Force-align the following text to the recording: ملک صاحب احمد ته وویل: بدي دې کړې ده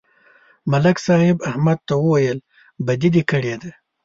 ملک 0.71 0.97
صاحب 1.07 1.37
احمد 1.49 1.79
ته 1.87 1.93
وویل: 2.03 2.37
بدي 2.85 3.09
دې 3.15 3.23
کړې 3.29 3.55
ده 3.61 3.69